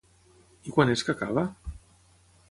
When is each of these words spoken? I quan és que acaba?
I 0.69 0.73
quan 0.77 0.93
és 0.93 1.03
que 1.09 1.13
acaba? 1.17 1.43